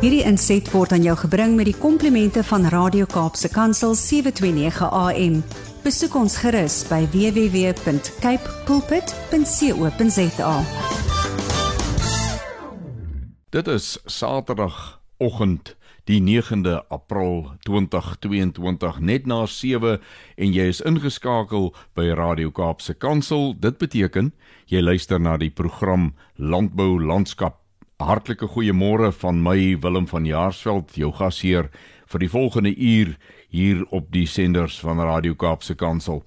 [0.00, 5.34] Hierdie inset word aan jou gebring met die komplimente van Radio Kaapse Kansel 729 AM.
[5.84, 10.54] Besoek ons gerus by www.cape pulpit.co.za.
[13.52, 15.74] Dit is Saterdagoggend
[16.08, 20.00] die 9de April 2022 net na 7
[20.40, 23.52] en jy is ingeskakel by Radio Kaapse Kansel.
[23.52, 24.32] Dit beteken
[24.64, 27.59] jy luister na die program Landbou Landskap.
[28.00, 31.66] Hartlike goeiemôre van my Willem van Jaarsveld, jou gasheer
[32.08, 33.10] vir die volgende uur
[33.52, 36.22] hier op die senders van Radio Kaapse Kansel.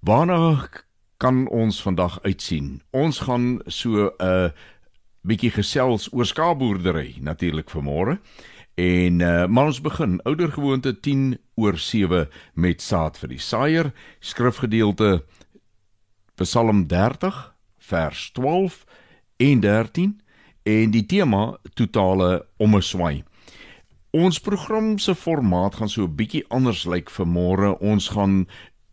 [0.00, 0.70] Waarna
[1.20, 2.80] kan ons vandag uitsien?
[2.96, 4.48] Ons gaan so 'n uh,
[5.20, 8.18] bietjie gesels oor skaapboerdery natuurlik vanmôre.
[8.74, 15.24] En uh, maar ons begin oudergewoonte 10 oor 7 met saad vir die saaier skrifgedeelte
[16.34, 18.84] Psalm 30 vers 12
[19.36, 20.23] en 13
[20.64, 23.22] en die tema totale ommeswaai.
[24.14, 27.76] Ons program se formaat gaan so 'n bietjie anders lyk vir môre.
[27.80, 28.46] Ons gaan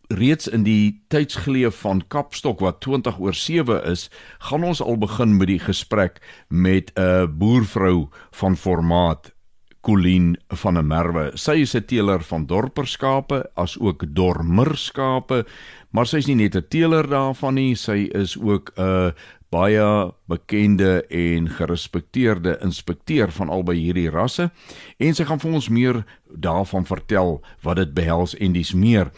[0.08, 5.36] reeds in die tydsgeleef van Kapstok wat 20 oor 7 is, gaan ons al begin
[5.36, 9.32] met die gesprek met 'n boervrou van formaat
[9.82, 11.30] Colleen van der Merwe.
[11.34, 15.44] Sy is 'n teeler van dorperskape as ook dormerskape,
[15.90, 19.12] maar sy is nie net 'n teeler daarvan nie, sy is ook 'n
[19.52, 19.84] baie
[20.30, 24.48] bekende en gerespekteerde inspekteur van albei hierdie rasse
[24.98, 29.12] en sy gaan vir ons meer daarvan vertel wat dit behels en dis meer.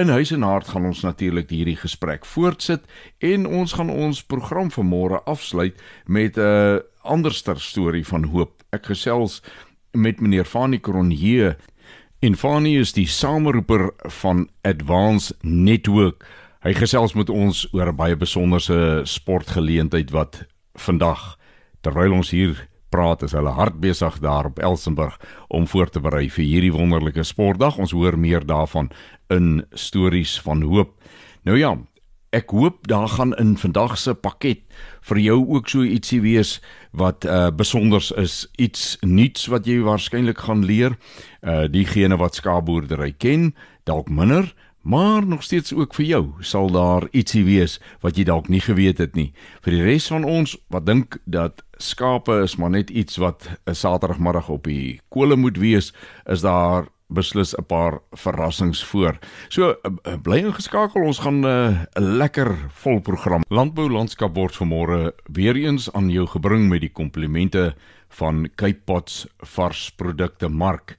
[0.00, 2.86] In huis en hart gaan ons natuurlik hierdie gesprek voortsit
[3.20, 8.62] en ons gaan ons program vanmôre afsluit met 'n anderster storie van hoop.
[8.72, 9.42] Ek gesels
[9.92, 11.56] met meneer Fanie Cronje.
[12.20, 13.90] En Fanie is die sameroeper
[14.22, 16.24] van Advance Network.
[16.62, 20.46] Hy gesels met ons oor 'n baie besonderse sportgeleentheid wat
[20.78, 21.36] vandag
[21.82, 25.18] terwyl ons hier praat is hulle hard besig daar op Elsenburg
[25.48, 27.78] om voor te berei vir hierdie wonderlike sportdag.
[27.78, 28.90] Ons hoor meer daarvan
[29.28, 30.94] in stories van hoop.
[31.42, 31.76] Nou ja,
[32.30, 34.62] ek hoop daar gaan in vandag se pakket
[35.00, 36.60] vir jou ook so ietsie wees
[36.92, 40.94] wat uh besonders is, iets nuuts wat jy waarskynlik gaan leer.
[41.42, 47.08] Uh diegene wat skaapboerdery ken, dalk minder, maar nog steeds ook vir jou sal daar
[47.10, 49.32] ietsie wees wat jy dalk nie geweet het nie.
[49.62, 53.74] Vir die res van ons wat dink dat skape is maar net iets wat 'n
[53.74, 55.92] Saterdagmiddag op die kole moet wees,
[56.26, 59.18] is daar beslis 'n paar verrassings voor.
[59.48, 63.42] So uh, bly ingeskakel, ons gaan 'n uh, lekker vol program.
[63.48, 67.74] Landbou landskap word vanmôre weer eens aan jou gebring met die komplimente
[68.08, 70.96] van Cape Pots varsprodukte mark.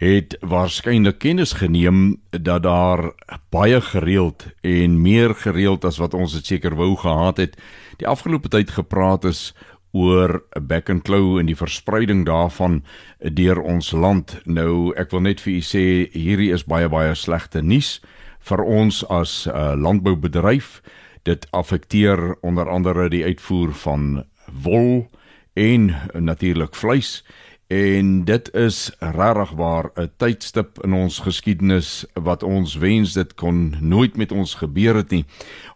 [0.00, 3.10] het waarskynlik kennis geneem dat daar
[3.52, 7.58] baie gereeld en meer gereeld as wat ons dit seker wou gehad het,
[8.00, 9.50] die afgelope tyd gepraat is
[9.92, 12.82] oor 'n back and claw en die verspreiding daarvan
[13.18, 14.40] deur ons land.
[14.44, 18.00] Nou ek wil net vir u sê hierdie is baie baie slegte nuus
[18.40, 20.80] vir ons as 'n uh, landboubedryf.
[21.22, 24.24] Dit affekteer onder andere die uitvoer van
[24.62, 25.10] wol
[25.54, 27.24] en natuurlik vleis.
[27.70, 33.76] En dit is regtig waar 'n tydstip in ons geskiedenis wat ons wens dit kon
[33.80, 35.24] nooit met ons gebeur het nie.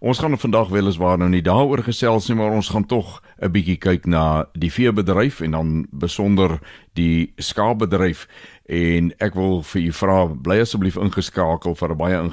[0.01, 3.77] Ons gaan vandag weliswaar nou nie daaroor gesels nie, maar ons gaan tog 'n bietjie
[3.77, 6.59] kyk na die veebedryf en dan besonder
[6.93, 8.27] die skaapbedryf
[8.67, 12.31] en ek wil vir u vra bly asseblief ingeskakel vir 'n baie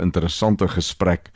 [0.00, 1.30] interessante gesprek.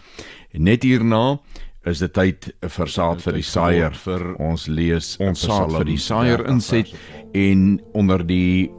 [0.57, 1.39] Net hierna
[1.87, 3.95] is dit tyd vir saad vir die saaier.
[3.95, 6.95] vir ons lees ons saad vir die saaier inset
[7.35, 8.71] en onder die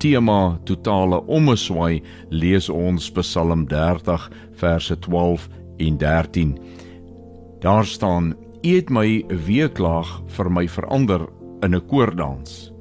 [0.00, 5.48] tema totale ommeswaai lees ons Psalm 30 verse 12
[5.84, 6.54] en 13
[7.60, 11.26] daar staan u het my weeklaag vir my verander
[11.62, 12.72] in 'n koordans.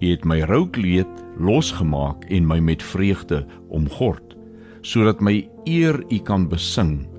[0.00, 4.36] U het my roukleed losgemaak en my met vreugde omgord
[4.80, 7.17] sodat my eer u kan besing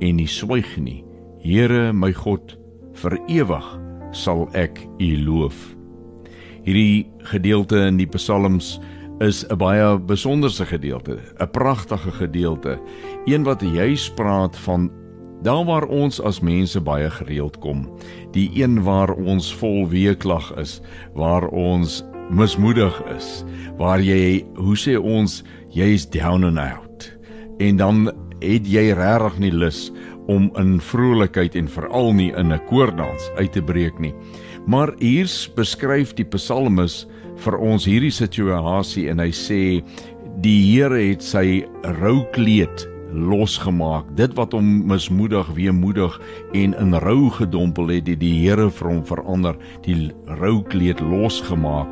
[0.00, 1.04] en nie swyg nie
[1.38, 2.56] Here my God,
[2.98, 3.66] vir ewig
[4.12, 5.56] sal ek U loof.
[6.66, 8.80] Hierdie gedeelte in die Psalms
[9.22, 12.78] is 'n baie besonderse gedeelte, 'n pragtige gedeelte,
[13.26, 14.90] een wat juis praat van
[15.42, 17.86] Daar waar ons as mense baie gereeld kom,
[18.32, 20.80] die een waar ons vol weeklag is,
[21.14, 23.44] waar ons mismoedig is,
[23.78, 27.18] waar jy, hoe sê ons, jy is down and out.
[27.58, 29.88] En dan het jy regtig nie lus
[30.28, 34.14] om in vrolikheid en veral nie in 'n koordans uit te breek nie.
[34.66, 37.06] Maar hier beskryf die psalmis
[37.36, 39.82] vir ons hierdie situasie en hy sê
[40.42, 44.04] die Here het sy roukleed losgemaak.
[44.16, 46.20] Dit wat hom mismoedig, weemoedig
[46.52, 49.56] en in rou gedompel het, het die Here vir hom verander,
[49.86, 51.88] die roukleed losgemaak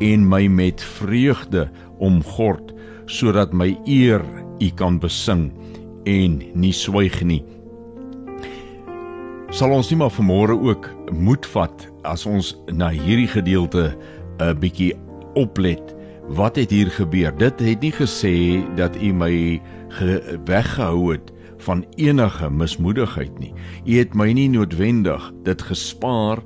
[0.00, 1.68] en my met vreugde
[1.98, 2.74] omgord
[3.06, 4.22] sodat my eer
[4.60, 5.48] U kan besing
[6.08, 7.42] en nie swyg nie.
[9.52, 13.96] Sal ons nie maar vanmôre ook moed vat as ons na hierdie gedeelte
[14.40, 14.94] 'n bietjie
[15.34, 15.94] oplet.
[16.28, 17.32] Wat het hier gebeur?
[17.36, 19.60] Dit het nie gesê dat U my
[20.44, 23.52] weggehou het van enige mismoedigheid nie.
[23.86, 26.38] U het my nie noodwendig dit gespaar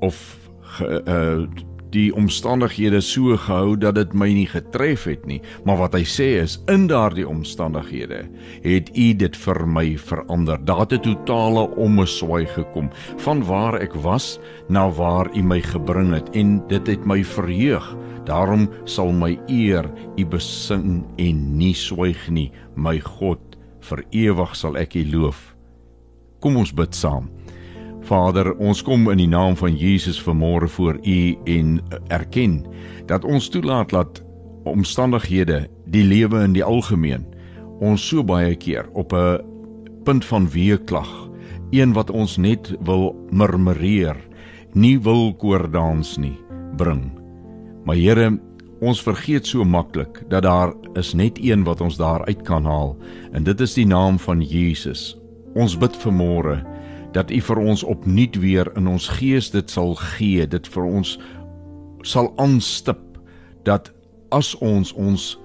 [0.00, 1.48] of ge, uh,
[1.92, 6.28] die omstandighede so gehou dat dit my nie getref het nie, maar wat hy sê
[6.40, 8.24] is in daardie omstandighede
[8.64, 10.58] het u dit vir my verander.
[10.64, 16.14] Daar het 'n totale omswaai gekom van waar ek was na waar u my gebring
[16.14, 17.96] het en dit het my verheug.
[18.24, 23.40] Daarom sal my eer u besing en nie swyg nie, my God,
[23.80, 25.54] vir ewig sal ek u loof.
[26.40, 27.41] Kom ons bid saam.
[28.02, 31.78] Vader, ons kom in die naam van Jesus vanmôre voor U en
[32.10, 32.64] erken
[33.06, 34.22] dat ons toelaat dat
[34.66, 37.24] omstandighede, die lewe in die algemeen,
[37.82, 39.40] ons so baie keer op 'n
[40.04, 41.30] punt van weeklag,
[41.70, 44.16] een wat ons net wil murmureer,
[44.74, 46.38] nie wil koordans nie,
[46.76, 47.10] bring.
[47.84, 48.38] Maar Here,
[48.80, 52.96] ons vergeet so maklik dat daar is net een wat ons daar uit kan haal
[53.32, 55.18] en dit is die naam van Jesus.
[55.54, 56.62] Ons bid vanmôre
[57.12, 61.18] dat U vir ons opnuut weer in ons gees dit sal gee, dit vir ons
[62.02, 63.00] sal aanstip
[63.64, 63.92] dat
[64.32, 65.38] as ons ons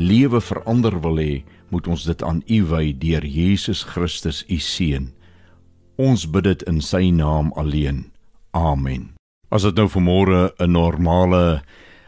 [0.00, 5.12] lewe verander wil hê, moet ons dit aan U wy deur Jesus Christus U seun.
[6.00, 8.08] Ons bid dit in sy naam alleen.
[8.56, 9.12] Amen.
[9.52, 11.62] As dit nou vanmôre 'n normale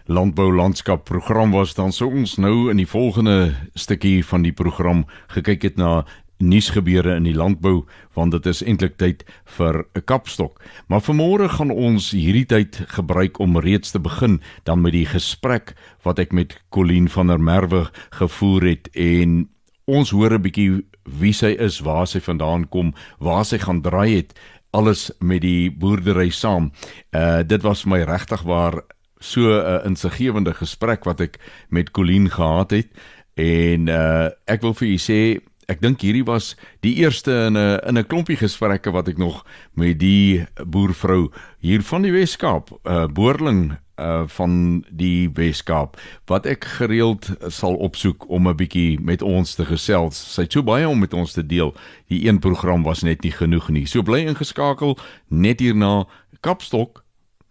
[0.07, 5.05] landbou landskap program was dan sou ons nou in die volgende stukkie van die program
[5.29, 6.05] gekyk het na
[6.43, 7.85] nuusgebeure in die landbou
[8.17, 9.25] want dit is eintlik tyd
[9.57, 10.61] vir 'n kapstok.
[10.89, 15.75] Maar vanmôre gaan ons hierdie tyd gebruik om reeds te begin dan met die gesprek
[16.03, 19.49] wat ek met Colleen van der Merwe gevoer het en
[19.87, 24.17] ons hoor 'n bietjie wie sy is, waar sy vandaan kom, waar sy gaan draai
[24.17, 24.35] het
[24.73, 26.73] alles met die boerdery saam.
[27.13, 28.83] Uh dit was vir my regtig waar
[29.21, 31.39] so 'n uh, insiggewende gesprek wat ek
[31.69, 32.89] met Colleen gehad het
[33.35, 37.79] en uh ek wil vir u sê ek dink hierdie was die eerste in 'n
[37.89, 39.45] in 'n klompie gesprekke wat ek nog
[39.75, 41.31] met die boervrou
[41.61, 48.29] hier van die Weskaap, uh Boerling uh van die Weskaap wat ek gereeld sal opsoek
[48.29, 50.17] om 'n bietjie met ons te gesels.
[50.35, 51.75] Sy het so baie om met ons te deel.
[52.09, 53.87] Die een program was net nie genoeg nie.
[53.87, 54.99] So bly ingeskakel
[55.29, 56.07] net hierna
[56.41, 57.05] Kapstok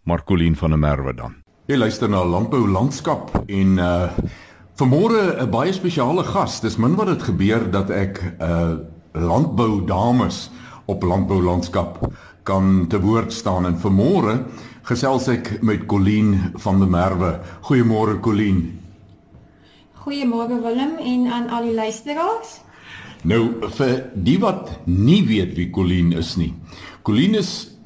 [0.04, 1.36] Marcolien van der Merwe dan.
[1.68, 4.10] Jy luister na Landbou Landskap en uh
[4.82, 6.60] Vanmôre 'n baie spesiale gas.
[6.60, 8.74] Dis min wat dit gebeur dat ek 'n uh,
[9.14, 10.50] landbou dames
[10.86, 12.10] op landbou landskap
[12.44, 14.42] kan te woord staan en vanmôre
[14.82, 17.40] gesels ek met Colleen van der Merwe.
[17.62, 18.80] Goeiemôre Colleen.
[20.02, 22.62] Goeiemôre Willem en aan al die luisteraars.
[23.22, 26.54] Nou vir die wat nie weet wie Colleen is nie.
[27.04, 27.78] Colleen is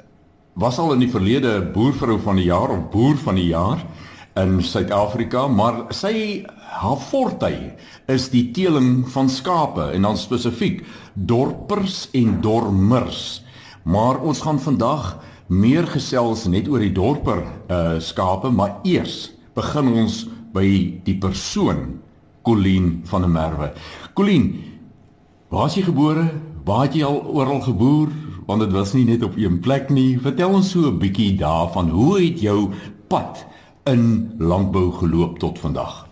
[0.54, 3.84] was al in die verlede boervrou van die jaar of boer van die jaar
[4.36, 6.44] in Suid-Afrika, maar sy
[6.76, 7.50] haar forte
[8.12, 10.82] is die teeling van skape en dan spesifiek
[11.14, 13.42] dorpers en dormers.
[13.84, 15.16] Maar ons gaan vandag
[15.46, 20.66] meer gesels net oor die dorper uh skape, maar eers begin ons by
[21.06, 22.00] die persoon
[22.46, 23.72] Colleen van der Merwe.
[24.14, 24.52] Colleen,
[25.50, 26.28] waar is jy gebore?
[26.66, 28.12] Waar het jy al oral geboer?
[28.46, 30.18] Want dit was nie net op een plek nie.
[30.22, 31.90] Vertel ons so 'n bietjie daarvan.
[31.90, 32.70] Hoe het jou
[33.08, 33.46] pad
[33.84, 36.05] in landbou geloop tot vandag?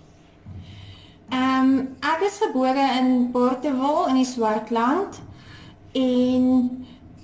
[1.74, 5.16] Um, ek is gebore in Portewil in die Swartland
[5.98, 6.44] en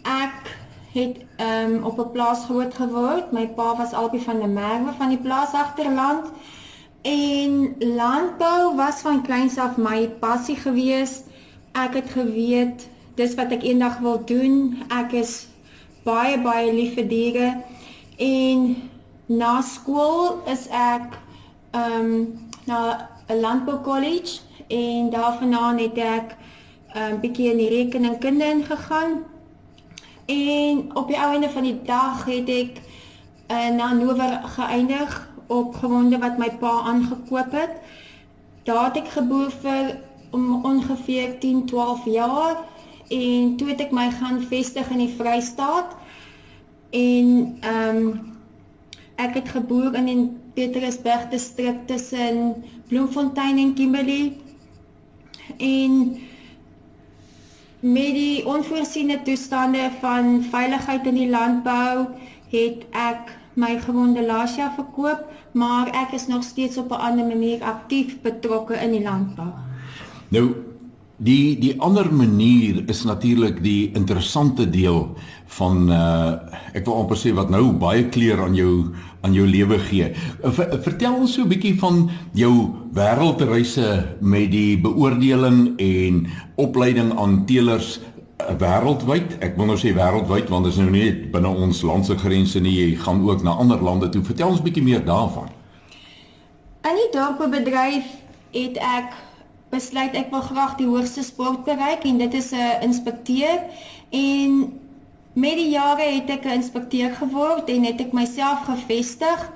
[0.03, 0.49] ek
[0.95, 3.31] het um, op 'n plaas groot geword.
[3.33, 6.27] My pa was albei van die Merwe van die plaas agterland
[7.03, 11.23] en landbou was van kleins af my passie gewees.
[11.73, 14.83] Ek het geweet dis wat ek eendag wil doen.
[14.89, 15.47] Ek is
[16.03, 17.55] baie baie lief vir diere
[18.19, 18.91] en
[19.27, 21.15] na skool is ek
[21.71, 26.37] ehm um, na 'n landbou college en daarvandaan het ek
[26.95, 29.13] 'n um, bietjie in die rekeningkunde ingegaan.
[30.27, 32.81] En op die einde van die dag het ek
[33.51, 37.71] uh, na Nover geëindig op gewonde wat my pa aangekoop het.
[38.63, 39.99] Daar het ek geboer vir
[40.31, 42.57] om ongeveer 10, 12 jaar
[43.09, 45.97] en toe het ek my gaan vestig in die Vrystaat.
[46.91, 48.39] En ehm um,
[49.21, 50.23] ek het geboer in die
[50.57, 52.55] Petrusburg distrik tussen
[52.89, 54.37] Bloemfontein en Kimberley.
[55.59, 55.95] En
[57.81, 62.07] met die onvoorsiene toestande van veiligheid in die landbou
[62.51, 67.63] het ek my gewonde Lasia verkoop, maar ek is nog steeds op 'n ander manier
[67.63, 69.53] aktief betrokke in die landbou.
[70.29, 70.55] Nou
[71.17, 75.17] die die ander manier is natuurlik die interessante deel
[75.59, 76.33] van uh
[76.71, 78.95] ek wil amper sê wat nou baie kleur aan jou
[79.27, 80.13] aan jou lewe gee.
[80.87, 86.27] Vertel ons so 'n bietjie van jou wêreldreise met die beoordeling en
[86.57, 88.01] opleiding aan teelers
[88.59, 89.39] wêreldwyd.
[89.41, 92.61] Ek wil nou sê wêreldwyd want dit is nou nie binne ons land se grense
[92.61, 94.23] nie, jy gaan ook na ander lande toe.
[94.23, 95.51] Vertel ons bietjie meer daarvan.
[96.89, 98.07] In die dorpbedryf
[98.53, 99.13] het ek
[99.71, 103.61] besluit ek wil graag die hoogste sport bereik en dit is 'n inspekteur
[104.11, 104.73] en
[105.33, 109.51] met die jare het ek 'n inspekteur geword en het ek myself gevestig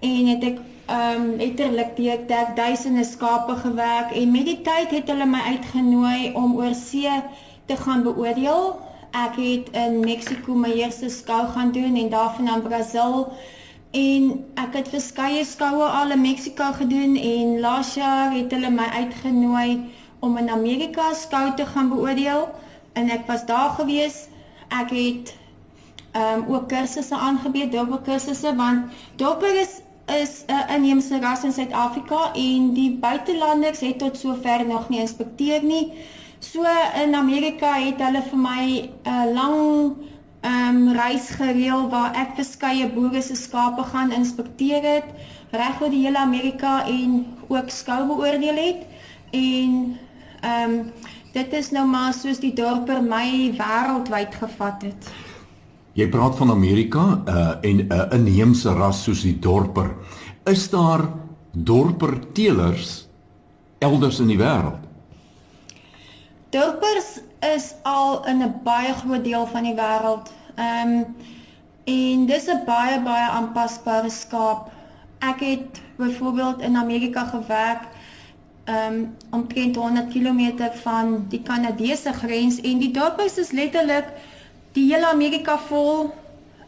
[0.00, 2.22] en het ek ehm um, letterlik die ek
[2.56, 7.12] duisende skape gewerk en met die tyd het hulle my uitgenooi om oor see
[7.66, 8.80] te gaan beoordeel.
[9.10, 13.32] Ek het in Mexiko my eerste skou gaan doen en daarvan na Brasil
[13.90, 18.88] en ek het verskeie skoue al in Mexiko gedoen en laas jaar het hulle my
[19.02, 22.48] uitgenooi om in Amerika skou te gaan beoordeel
[22.92, 24.29] en ek was daar gewees.
[24.78, 25.34] Ek het
[26.12, 31.44] ehm um, ook kursusse aangebied, dubbel kursusse want dopper is is 'n uh, inheemse ras
[31.44, 35.92] in Suid-Afrika en die buitelanders het tot sover nog nie inspekteer nie.
[36.38, 36.64] So
[37.04, 39.58] in Amerika het hulle vir my 'n uh, lang
[40.40, 45.08] ehm um, reis gereël waar ek verskeie boere se skape gaan inspekteer het
[45.50, 48.86] reg oor die hele Amerika en ook skou beoordeel het
[49.30, 49.98] en
[50.40, 50.92] ehm um,
[51.32, 55.10] dit is nou maar soos die dorper my wêreldwyd gevat het.
[55.98, 59.94] Jy praat van Amerika uh, en 'n uh, inheemse ras soos die dorper.
[60.44, 61.08] Is daar
[61.52, 63.08] dorper teelers
[63.78, 64.80] elders in die wêreld?
[66.50, 67.20] Dorpers
[67.54, 70.30] is al in 'n baie groot deel van die wêreld.
[70.54, 71.06] Ehm um,
[71.84, 74.70] en dis 'n baie baie aanpasbare skaap.
[75.18, 77.88] Ek het byvoorbeeld in Amerika gewerk
[78.74, 84.08] um, omtrent 100 km van die Kanadese grens en die dorpers is letterlik
[84.72, 86.10] die hele Amerika vol.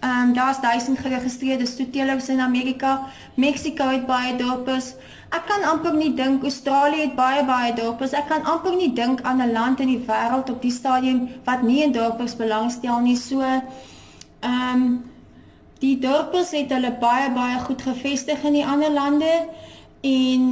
[0.01, 3.09] Ehm um, daar's duisend geregistreerde stoetelers in Amerika.
[3.35, 4.95] Mexiko het baie dorpers
[5.33, 8.13] ek kan amper nie dink Australië het baie baie dorpers.
[8.13, 11.63] Ek kan amper nie dink aan 'n land in die wêreld op die stadium wat
[11.63, 13.17] nie in dorpers belangstel nie.
[13.17, 13.63] So ehm
[14.75, 14.85] um,
[15.79, 19.33] die dorpers het hulle baie baie goed gevestig in die ander lande
[20.01, 20.43] en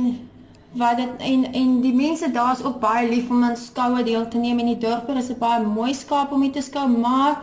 [0.73, 4.39] wat dit en en die mense daar's ook baie lief om aan skoue deel te
[4.39, 7.41] neem en die dorper is 'n baie mooi skaap om te skou, maar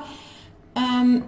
[0.74, 1.24] ehm um,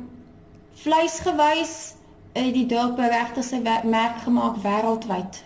[0.73, 1.93] vleisgewys
[2.33, 5.43] het die dorper regtig sy merk gemaak wêreldwyd.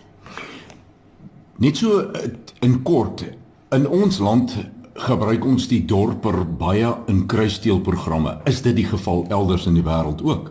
[1.56, 2.30] Net so eh,
[2.60, 3.24] in kort,
[3.70, 4.56] in ons land
[4.94, 8.38] gebruik ons die dorper baie in kruisteelprogramme.
[8.44, 10.50] Is dit die geval elders in die wêreld ook?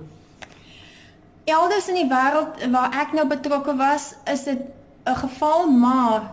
[1.44, 4.60] Elders in die wêreld waar ek nou betrokke was, is dit
[5.06, 6.32] 'n geval, maar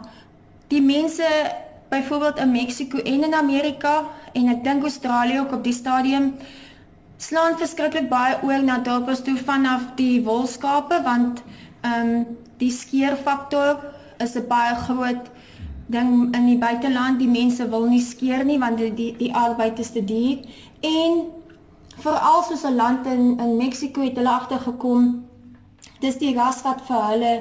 [0.68, 1.26] die mense
[1.88, 6.34] byvoorbeeld in Mexiko en in Amerika en ek dink Australië ook op die stadium
[7.16, 11.42] slaan verskriklik baie oor na dorpers toe vanaf die wolskape want
[11.80, 12.26] ehm um,
[12.60, 13.82] die skeerfaktor
[14.18, 15.30] is 'n baie groot
[15.86, 17.18] ding in die buiteland.
[17.18, 20.38] Die mense wil nie skeer nie want die die, die arbeid is te duur.
[20.80, 21.22] En
[21.96, 25.24] veral soos 'n land in in Mexiko het hulle agtergekom
[26.00, 27.34] dis die ras wat vir hulle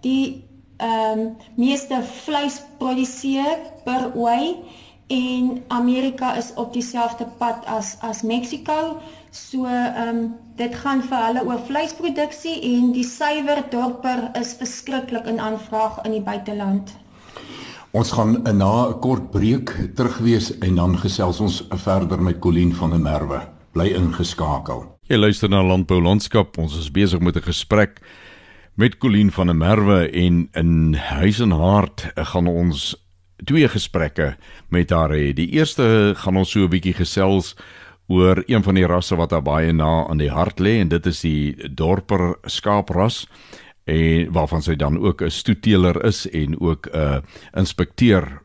[0.00, 0.44] die
[0.80, 4.56] ehm um, meeste vleis produseer per ooi
[5.10, 9.00] en Amerika is op dieselfde pad as as Mexiko.
[9.30, 15.26] So ehm um, dit gaan vir hulle oor vleisproduksie en die suiwer dorper is verskriklik
[15.26, 16.96] in aanvraag in die buiteland.
[17.90, 22.90] Ons gaan na 'n kort breek terugwees en dan gesels ons verder met Colleen van
[22.90, 23.40] der Merwe.
[23.72, 24.84] Bly ingeskakel.
[25.02, 26.58] Jy luister na Landbou Landskap.
[26.58, 28.00] Ons is besig met 'n gesprek
[28.80, 32.94] met Colleen van der Merwe en in Huis en Hart gaan ons
[33.44, 34.36] twee gesprekke
[34.72, 35.34] met haar hê.
[35.36, 37.56] Die eerste gaan ons so 'n bietjie gesels
[38.08, 41.06] oor een van die rasse wat haar baie na aan die hart lê en dit
[41.06, 43.26] is die dorper skaapras
[43.84, 47.22] en waarvan sy dan ook 'n stoeteler is en ook 'n
[47.52, 48.40] inspekteur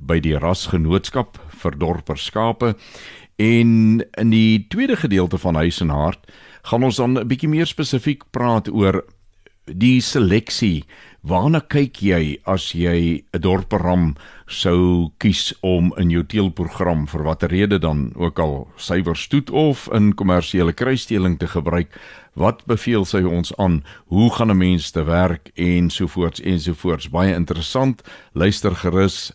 [0.00, 2.74] by die rasgenootskap vir dorper skape.
[3.36, 7.66] En in die tweede gedeelte van Huis en Hart gaan ons dan 'n bietjie meer
[7.66, 9.04] spesifiek praat oor
[9.66, 10.84] die seleksie.
[11.24, 14.14] Waarna kyk jy as jy 'n dorperam
[14.46, 19.88] sou kies om in jou teelprogram vir watter rede dan ook al suiwer stoet of
[19.92, 21.88] in kommersiële kruisdeling te gebruik?
[22.34, 23.84] Wat beveel sy ons aan?
[24.06, 27.08] Hoe gaan 'n mens te werk ensovoorts ensovoorts?
[27.08, 28.02] Baie interessant.
[28.34, 29.32] Luister gerus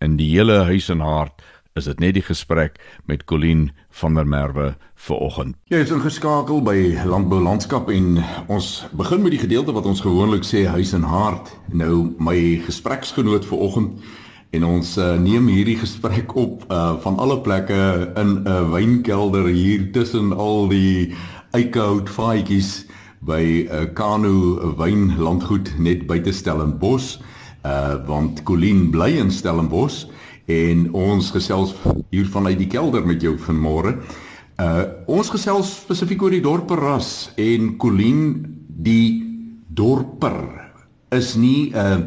[0.00, 1.42] in die hele huis en hart
[1.78, 4.74] is dit net die gesprek met Colleen van der Merwe
[5.06, 5.56] vir oggend.
[5.70, 8.18] Jy is ingeskakel by Landbou Landskap en
[8.50, 11.52] ons begin met die gedeelte wat ons gewoonlik sê huis en hart.
[11.70, 12.36] Nou my
[12.66, 14.10] gespreksgenoot vir oggend
[14.50, 17.78] en ons uh, neem hierdie gesprek op uh, van alle plekke
[18.18, 21.14] in 'n uh, wynkelder hier tussen al die
[21.54, 22.86] eikehout faadjies
[23.22, 27.20] by 'n uh, Kano wynlandgoed net buite Stellenbosch.
[27.60, 30.08] Uh want Colleen bly in Stellenbosch
[30.50, 31.74] en ons gesels
[32.10, 33.96] hier vanuit die kelder met jou vanmôre.
[34.60, 38.22] Uh ons gesels spesifiek oor die dorper ras en Colleen
[38.68, 39.22] die
[39.68, 40.38] dorper
[41.16, 41.98] is nie 'n uh,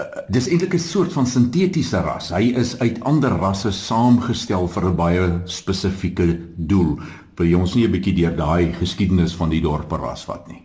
[0.00, 2.30] uh, dis eintlik 'n soort van sintetiese ras.
[2.30, 6.98] Hy is uit ander rasse saamgestel vir 'n baie spesifieke doel.
[7.36, 10.62] Wil jy ons nie 'n bietjie deur daai geskiedenis van die dorper ras vat nie?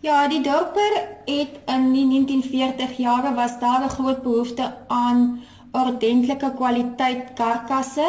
[0.00, 0.92] Ja, die dorper
[1.26, 5.40] het in die 1940 jare was daar 'n groot behoefte aan
[5.76, 8.06] ordentlike kwaliteit karkasse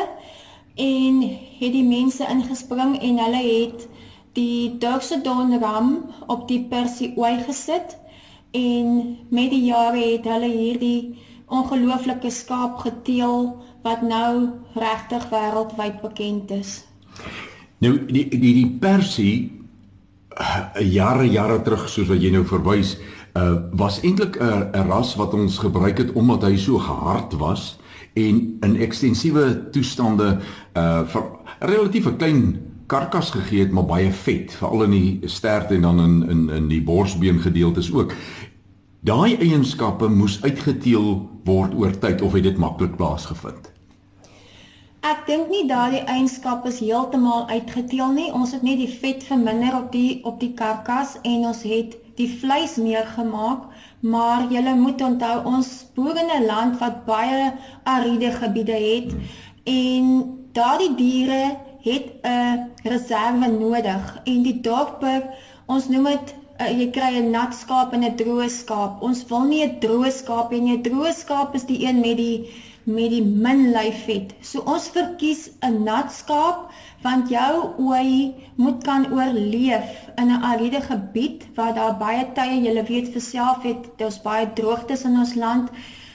[0.75, 1.21] en
[1.59, 3.87] het die mense ingespring en hulle het
[4.37, 5.91] die Doxodon ram
[6.27, 7.97] op die Persie ooi gesit
[8.55, 11.19] en met die jare het hulle hierdie
[11.51, 13.49] ongelooflike skaap geteel
[13.83, 16.77] wat nou regtig wêreldwyd bekend is.
[17.83, 19.35] Nou die die die Persie
[20.37, 22.95] uh, jare jare terug soos wat jy nou verwys
[23.71, 27.79] was eintlik 'n 'n ras wat ons gebruik het omdat hy so gehard was
[28.13, 30.37] en in ekstensiewe toestande
[30.73, 31.23] uh vir
[31.59, 35.99] relatief 'n klein karkas gegee het maar baie vet veral in die stert en dan
[35.99, 38.13] in in in die borsbeen gedeeltes ook.
[38.99, 43.71] Daai eienskappe moes uitgeteel word oor tyd of het dit maklik plaasgevind?
[45.01, 48.27] Ek dink nie daardie eienskappe is heeltemal uitgeteel nie.
[48.33, 52.29] Ons het net die vet verminder op die op die karkas en ons het die
[52.41, 53.67] vleis meer gemaak,
[53.99, 59.09] maar jy moet onthou ons boer in 'n land wat baie ariede gebiede het
[59.63, 60.05] en
[60.51, 65.21] daardie diere het 'n reserve nodig en die dorper
[65.65, 69.01] ons noem dit uh, jy kry 'n nat skaap en 'n droë skaap.
[69.07, 70.75] Ons wil nie 'n droë skaap hê nie.
[70.77, 72.37] 'n Droë skaap is die een met die
[72.85, 74.33] met die min lyfvet.
[74.41, 76.71] So ons verkies 'n nat skaap
[77.03, 82.83] want jou ooi moet kan oorleef in 'n ariede gebied waar daar baie tye, jy
[82.87, 85.69] weet vir self het daar's baie droogtes in ons land.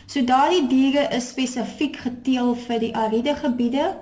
[0.07, 3.97] So daardie diere is spesifiek geteel vir die ariede gebiede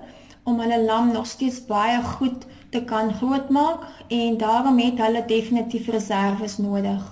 [0.45, 5.89] om hulle lam nog steeds baie goed te kan grootmaak en daarom het hulle definitief
[5.95, 7.03] reserves nodig.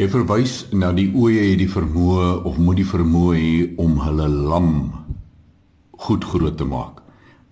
[0.00, 4.28] Jy verwys na die oeye het die vermoë of moet die vermoë hê om hulle
[4.32, 4.70] lam
[6.06, 7.02] goed groot te maak.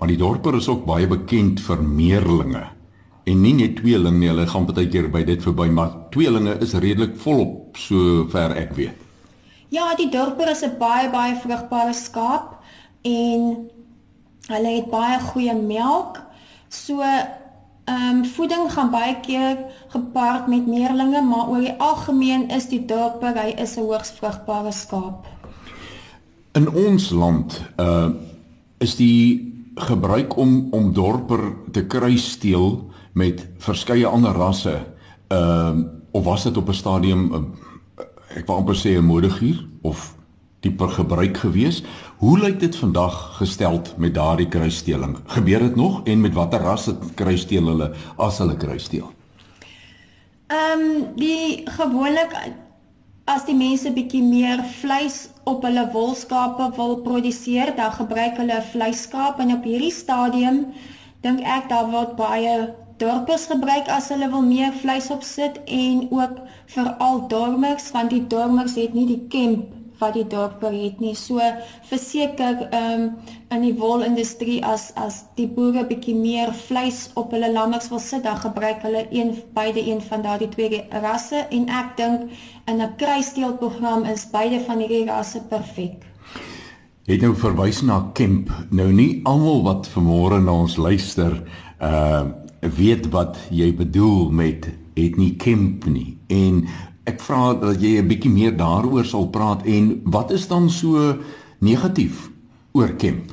[0.01, 2.63] Maar die dorper is ook baie bekend vir meerlinge.
[3.29, 6.73] En nie net tweeling nie, hulle gaan baie keer by dit verby, maar tweelinge is
[6.73, 8.97] redelik volop so ver ek weet.
[9.71, 12.57] Ja, die dorper is 'n baie baie vrugbare skaap
[13.05, 13.69] en
[14.49, 16.25] hulle het baie goeie melk.
[16.71, 17.37] So ehm
[17.87, 23.35] um, voeding gaan baie keer gepaard met meerlinge, maar oor die algemeen is die dorper
[23.35, 25.27] hy is 'n hoogs vrugbare skaap.
[26.55, 28.11] In ons land uh
[28.79, 34.77] is die gebruik om om dorper te kruissteel met verskeie ander rasse
[35.29, 37.43] ehm uh, of was dit op 'n stadium uh,
[38.37, 40.15] ek wou amper sê 'n modegier of
[40.61, 41.83] tipe gebruik gewees
[42.21, 46.93] hoe lyk dit vandag gestel met daardie kruissteeling gebeur dit nog en met watter rasse
[47.17, 49.09] kruissteel hulle as hulle kruissteel?
[50.53, 52.37] Ehm um, die gewoonlik
[53.25, 58.69] as die mense bietjie meer vleis op hulle wolskape wil produseer, dan gebruik hulle 'n
[58.75, 60.67] vleisskaap en op hierdie stadium
[61.25, 62.55] dink ek daar word baie
[63.01, 68.75] dorpers gebruik as hulle wil meer vleis opsit en ook veral dormers want die dormers
[68.75, 71.15] het nie die kemp wat die dorper het nie.
[71.15, 71.41] So
[71.89, 73.13] verseker ehm um,
[73.51, 78.23] in die wolindustrie as as die boere bietjie meer vleis op hulle lammers wil sit,
[78.23, 82.31] dan gebruik hulle een beide een van daardie twee rasse en ek dink
[82.67, 86.07] in 'n kruisteelprogram is beide van hierdie rasse perfek.
[87.11, 88.51] Het nou verwys na Kemp.
[88.71, 91.43] Nou nie almal wat vanmôre na ons luister
[91.81, 92.25] uh
[92.61, 96.19] weet wat jy bedoel met het nie Kemp nie.
[96.29, 96.67] En
[97.05, 101.17] ek vra dat jy 'n bietjie meer daaroor sal praat en wat is dan so
[101.59, 102.31] negatief
[102.73, 103.33] oor kemp?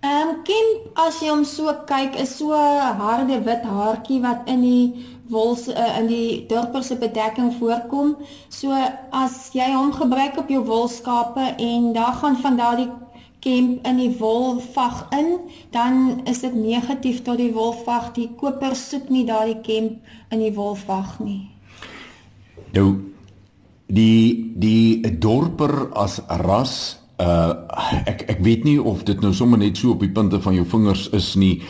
[0.00, 2.52] Ehm um, kemp as jy hom so kyk is so
[3.02, 8.16] harde wit haartjie wat in die wol uh, in die dorper se bedekking voorkom.
[8.48, 8.76] So
[9.10, 12.90] as jy hom gebruik op jou wolskape en daar gaan van daardie
[13.40, 15.36] kemp in die wolvag in,
[15.70, 18.12] dan is dit negatief tot die wolvag.
[18.14, 19.98] Die koper soek nie daardie kemp
[20.30, 21.55] in die wolvag nie.
[22.76, 22.88] Nou
[23.86, 26.72] die die dorper as ras
[27.22, 27.54] uh
[28.04, 30.66] ek ek weet nie of dit nou sommer net so op die punte van jou
[30.68, 31.62] vingers is nie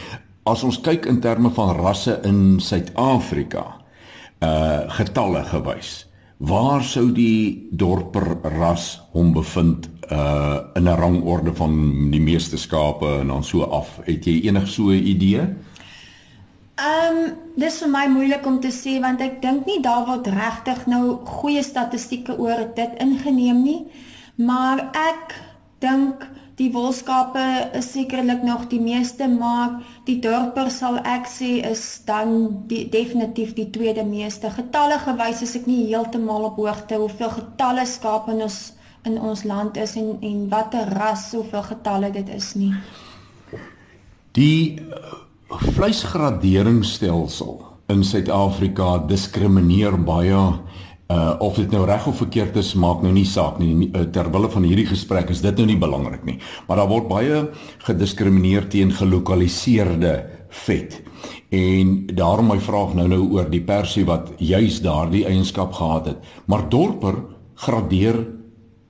[0.50, 3.66] as ons kyk in terme van rasse in Suid-Afrika
[4.42, 5.92] uh getalle gewys
[6.38, 13.20] waar sou die dorper ras hom bevind uh in 'n rangorde van die meeste skape
[13.20, 14.00] en dan so af.
[14.04, 15.46] Het jy enig so 'n idee?
[16.76, 20.26] Ehm um, dis vir my moeilik om te sê want ek dink nie daar word
[20.28, 21.02] regtig nou
[21.38, 23.80] goeie statistieke oor dit ingeneem nie.
[24.36, 25.38] Maar ek
[25.80, 27.44] dink die wolskape
[27.76, 32.32] is sekerlik nog die meeste maar die dorper sal ek sê is dan
[32.70, 37.84] die, definitief die tweede meeste getalle gewys is ek nie heeltemal op hoogte hoeveel getalle
[37.88, 38.60] skape in ons
[39.06, 42.72] in ons land is en en watter ras soveel getalle dit is nie
[44.40, 44.80] die
[45.48, 47.60] vleisgraderingsstelsel
[47.92, 50.40] in Suid-Afrika diskrimineer baie
[51.06, 53.86] Uh of dit nou reg of verkeerd is, maak nou nie saak nie.
[53.92, 56.40] Uh, Terwille van hierdie gesprek is dit nou nie belangrik nie.
[56.66, 57.44] Maar daar word baie
[57.86, 60.16] gediskrimineer teen gelokaliseerde
[60.66, 60.96] vet.
[61.54, 66.26] En daarom my vraag nou nou oor die persie wat juis daardie eienskap gehad het.
[66.50, 67.22] Maar dorper
[67.54, 68.18] gradeer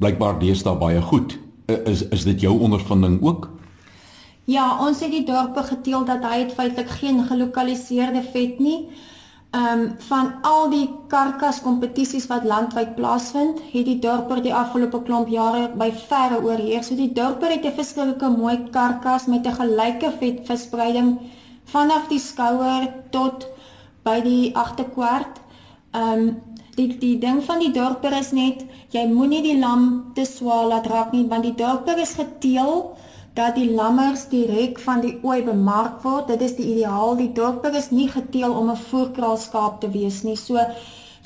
[0.00, 1.36] blykbaar deesdae baie goed.
[1.68, 3.50] Uh, is is dit jou ondervinding ook?
[4.46, 8.80] Ja, ons het die dorpe geteel dat hy feitelik geen gelokaliseerde vet nie
[9.56, 14.98] Ehm um, van al die karkas kompetisies wat landwyd plaasvind, het die dorper die afgelope
[15.06, 16.90] klomp jare by verre oorheers.
[16.90, 21.08] So die dorper het 'n verskillike mooi karkas met 'n gelyke vetverspreiding
[21.74, 23.46] vanaf die skouer tot
[24.02, 25.40] by die agterkwart.
[25.92, 26.36] Ehm um,
[26.74, 30.86] die die ding van die dorper is net jy moenie die lam te swaar laat
[30.86, 32.96] raak nie want die dorper is geteel
[33.36, 36.30] dat die lammers direk van die ooi bemark word.
[36.32, 37.16] Dit is die ideaal.
[37.18, 40.36] Die dorper is nie geteel om 'n voerkraalskaap te wees nie.
[40.36, 40.62] So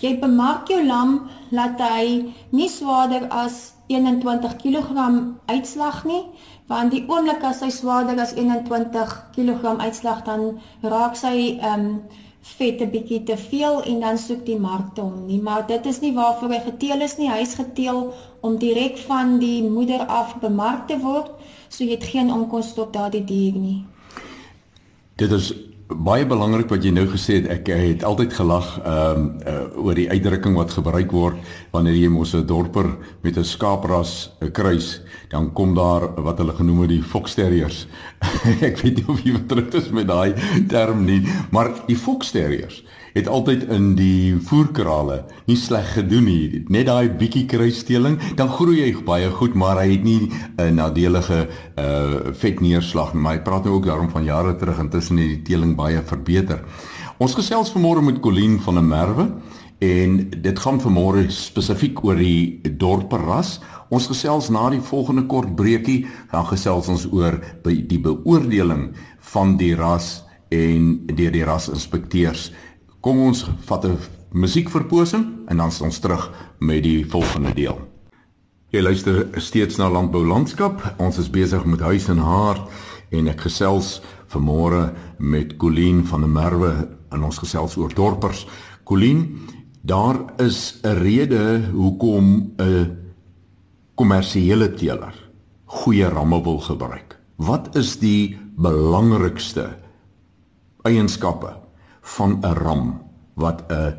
[0.02, 1.12] jy bemark jou lam
[1.50, 5.12] laat hy nie swaarder as 21 kg
[5.46, 6.22] uitslag nie,
[6.66, 12.02] want die oomblik as hy swaarder as 21 kg uitslag dan raak sy ehm um,
[12.58, 15.40] vet 'n bietjie te veel en dan soek die markte hom nie.
[15.40, 17.30] Maar dit is nie waarvoor hy geteel is nie.
[17.30, 21.30] Hy is geteel om direk van die moeder af bemark te word
[21.70, 23.80] so jy het geen onkoste op daardie dier nie.
[25.20, 25.52] Dit is
[25.90, 27.48] baie belangrik wat jy nou gesê het.
[27.50, 31.38] Ek het altyd gelag ehm um, uh, oor die uitdrukking wat gebruik word
[31.74, 36.80] wanneer jy mos 'n dorper met 'n skaapras kruis, dan kom daar wat hulle genoem
[36.80, 37.86] het die fox terriers.
[38.68, 40.34] ek weet nie of jy vertroud is met daai
[40.68, 46.64] term nie, maar die fox terriers het altyd in die voerkrale nie sleg gedoen nie.
[46.68, 51.48] Net daai bietjie kruissteeling, dan groei hy baie goed, maar hy het nie 'n nadelige
[51.76, 53.22] uh vetneerslag nie.
[53.22, 56.64] Maar hy praat nou ook daarom van jare terug intussen het die teeling baie verbeter.
[57.18, 59.26] Ons gesels vanmôre met Colleen van der Merwe
[59.78, 63.60] en dit gaan vanmôre spesifiek oor die dorperras.
[63.88, 68.90] Ons gesels na die volgende kort breekie, dan gesels ons oor die beoordeling
[69.32, 72.50] van die ras en deur die rasinspekteurs.
[73.00, 73.96] Kom ons vat 'n
[74.32, 77.78] musiekverposing en dan is ons terug met die volgende deel.
[78.70, 80.94] Jy luister steeds na Landbou Landskap.
[80.98, 82.68] Ons is besig met huis en hart
[83.10, 88.46] en ek gesels vanmôre met Colleen van der Merwe en ons gesels oor dorpers.
[88.84, 89.40] Colleen,
[89.82, 92.96] daar is 'n rede hoekom 'n
[93.94, 95.14] kommersiële teeler
[95.64, 97.18] goeie ramme wil gebruik.
[97.36, 99.76] Wat is die belangrikste
[100.82, 101.59] eienskappe
[102.00, 103.00] van 'n ram
[103.34, 103.94] wat 'n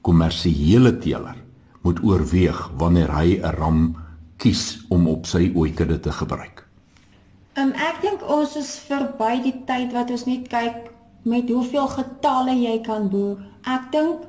[0.00, 1.36] kommersiële teeler
[1.82, 3.96] moet oorweeg wanneer hy 'n ram
[4.36, 6.66] kies om op sy ooikudde te gebruik.
[7.54, 10.90] Um, ek dink ons is verby die tyd wat ons net kyk
[11.22, 13.38] met hoeveel getalle jy kan boer.
[13.62, 14.26] Ek dink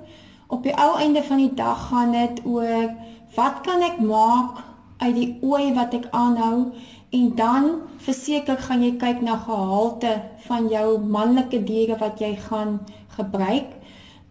[0.47, 2.93] op die ou einde van die dag gaan dit oor
[3.35, 4.61] wat kan ek maak
[4.97, 6.71] uit die ooi wat ek aanhou
[7.15, 7.69] en dan
[8.05, 10.13] verseker gaan jy kyk na gehalte
[10.47, 12.79] van jou manlike diere wat jy gaan
[13.17, 13.71] gebruik.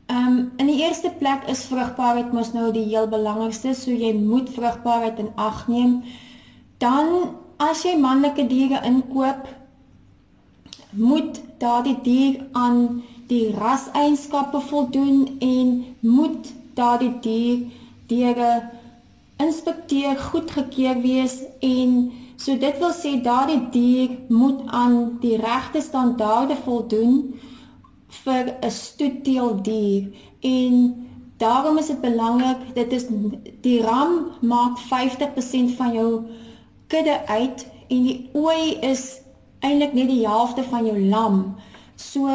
[0.06, 4.12] Ehm um, in die eerste plek is vrugbaarheid mos nou die heel belangrikste, so jy
[4.18, 6.02] moet vrugbaarheid in ag neem.
[6.78, 9.48] Dan as jy manlike diere inkoop,
[10.90, 17.64] moet daardie dier aan die raseienskappe voldoen en moet daardie dier
[18.12, 18.50] diere
[19.40, 22.12] inspekteer, goedgekeur wees en
[22.44, 27.14] So dit wil sê daardie dier moet aan die regte standaarde voldoen
[28.24, 30.74] vir 'n stoetteeldier en
[31.44, 33.06] daarom is dit belangrik dit is
[33.60, 36.10] die ram maak 50% van jou
[36.86, 39.04] kudde uit en die ooi is
[39.60, 41.56] eintlik net die helfte van jou lam.
[41.96, 42.28] So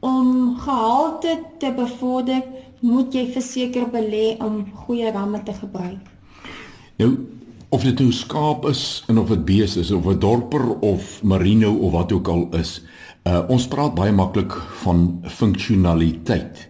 [0.00, 2.42] om gehalte te bevorder,
[2.80, 6.10] moet jy verseker belê om goeie ramme te gebruik.
[6.98, 7.41] Nou
[7.72, 11.22] of dit 'n nou skaap is en of dit bees is of 'n dorper of
[11.22, 12.82] merino of wat ook al is,
[13.24, 16.68] uh, ons praat baie maklik van funksionaliteit.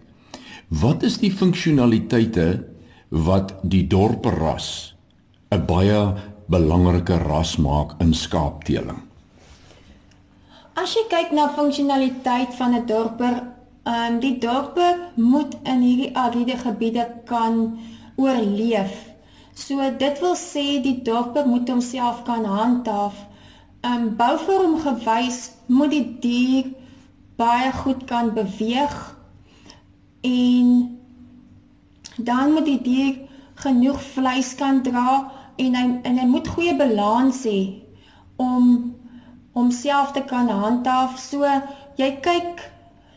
[0.68, 2.64] Wat is die funksionaliteite
[3.08, 4.94] wat die dorper ras
[5.50, 6.14] 'n baie
[6.46, 9.02] belangrike ras maak in skaapteeling?
[10.74, 13.42] As jy kyk na funksionaliteit van 'n dorper,
[13.84, 17.78] um, die dorper moet in hierdie ariede gebiede kan
[18.16, 19.11] oorleef.
[19.54, 23.14] So dit wil sê die dorper moet homself kan handhaaf.
[23.80, 26.70] Ehm um, bouvorm gewys moet die dier
[27.36, 28.96] baie goed kan beweeg
[30.20, 30.98] en
[32.16, 33.14] dan moet die dier
[33.54, 37.60] genoeg vleis kan dra en hy en hy moet goeie balans hê
[38.36, 38.94] om
[39.52, 41.18] homself te kan handhaaf.
[41.18, 41.44] So
[42.00, 42.62] jy kyk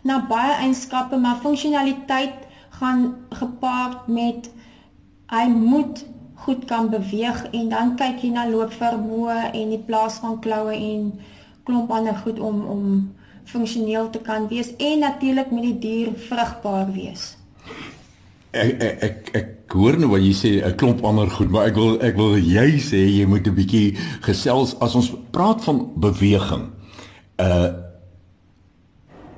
[0.05, 2.43] na baie eienskappe, maar funksionaliteit
[2.79, 4.51] gaan gepaard met
[5.31, 6.03] hy moet
[6.45, 11.11] goed kan beweeg en dan kyk jy na loopvermoë en die plaas van kloue en
[11.65, 12.85] klomp ander goed om om
[13.45, 17.33] funksioneel te kan wees en natuurlik met die dier vrugbaar wees
[18.55, 21.75] ek ek ek, ek hoor nou wat jy sê 'n klomp ander goed, maar ek
[21.75, 26.71] wil ek wil jy sê jy moet 'n bietjie gesels as ons praat van beweging.
[27.39, 27.84] Uh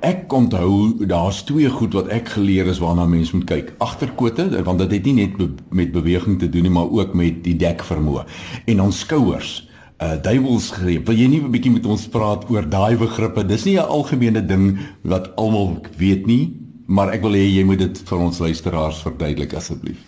[0.00, 3.72] ek onthou daar's twee goed wat ek geleer is waarna mense moet kyk.
[3.82, 7.42] Agterkote, want dit het nie net be met beweging te doen nie, maar ook met
[7.44, 8.24] die dekvermoë
[8.66, 9.64] en dan skouers.
[9.98, 11.06] Uh duiwelsgreep.
[11.06, 13.42] Wil jy nie 'n bietjie met ons praat oor daai begrippe?
[13.46, 16.54] Dis nie 'n algemene ding wat almal weet nie,
[16.86, 19.98] maar ek wil hê jy moet dit vir ons luisteraars verduidelik asseblief.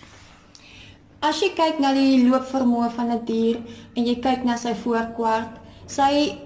[1.21, 3.57] As jy kyk na die loopvermoë van 'n dier
[3.97, 6.39] en jy kyk na sy voorkwart, sy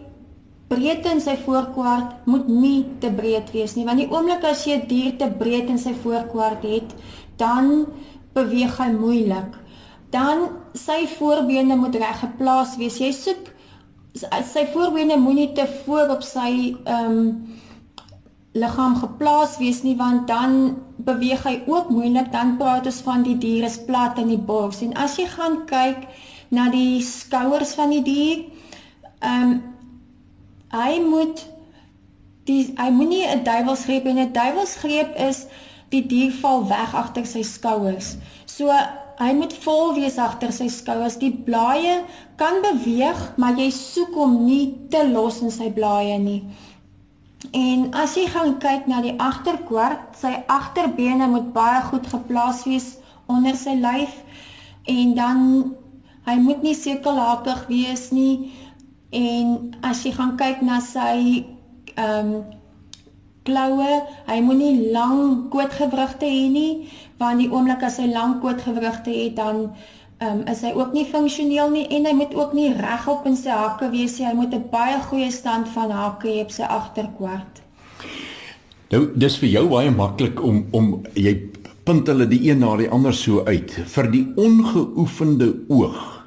[0.75, 4.81] breedte in sy voorkwart moet nie te breed wees nie, want die oomblik as jy
[4.83, 6.95] 'n dier te breed in sy voorkwart het,
[7.39, 7.87] dan
[8.35, 9.59] beweeg hy moeilik.
[10.11, 12.99] Dan sy voorbene moet reg geplaas wees.
[12.99, 13.55] Jy soek
[14.15, 17.29] sy voorbene moenie te voor op sy ehm um,
[18.55, 23.35] liggaam geplaas wees nie want dan beweeg hy ook moeilik dan praat ons van die
[23.43, 26.05] dier is plat in die bors en as jy gaan kyk
[26.55, 28.45] na die skouers van die dier
[29.21, 29.63] ehm um,
[30.75, 31.47] hy moet
[32.51, 35.47] die hy moenie 'n duiwelsgreep en 'n duiwelsgreep is
[35.95, 38.17] die dier val weg agter sy skouers
[38.57, 38.71] so
[39.19, 41.99] hy moet vol wees agter sy skouers die blaaie
[42.41, 46.41] kan beweeg maar jy soek hom nie te los in sy blaaie nie.
[47.55, 52.95] En as jy gaan kyk na die agterkwart, sy agterbene moet baie goed geplaas wees
[53.31, 54.15] onder sy lyf.
[54.91, 55.43] En dan
[56.27, 58.51] hy moet nie sekelhakig wees nie.
[59.15, 61.45] En as jy gaan kyk na sy
[61.95, 62.37] ehm um,
[63.45, 66.89] kloue, hy moenie lang kootgewrigte hê nie,
[67.21, 69.67] want die oomblik as hy lang kootgewrigte het dan
[70.25, 73.53] um, is hy ook nie funksioneel nie en hy moet ook nie regop in sy
[73.53, 74.29] hakke wees nie.
[74.31, 77.61] Hy moet 'n baie goeie stand van hakke hê op sy agterkwart.
[78.91, 81.35] Nou, dis vir jou baie maklik om om jy
[81.85, 83.71] punt hulle die een na die ander so uit.
[83.71, 86.25] Vir die ongeoefende oog